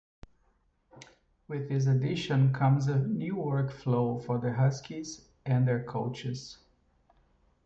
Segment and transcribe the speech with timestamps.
[1.47, 6.57] With this addition comes a new work flow for the Huskies and their coaches.